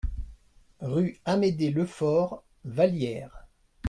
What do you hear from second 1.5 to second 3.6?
Lefaure, Vallière